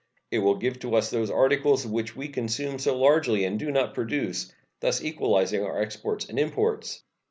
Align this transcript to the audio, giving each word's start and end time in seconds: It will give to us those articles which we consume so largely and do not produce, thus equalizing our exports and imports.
It 0.31 0.39
will 0.39 0.55
give 0.57 0.79
to 0.79 0.95
us 0.95 1.11
those 1.11 1.29
articles 1.29 1.85
which 1.85 2.15
we 2.15 2.27
consume 2.29 2.79
so 2.79 2.97
largely 2.97 3.43
and 3.45 3.59
do 3.59 3.69
not 3.69 3.93
produce, 3.93 4.51
thus 4.79 5.03
equalizing 5.03 5.63
our 5.63 5.79
exports 5.79 6.27
and 6.27 6.39
imports. 6.39 7.03